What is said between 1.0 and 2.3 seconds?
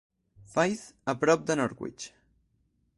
a prop de Norwich.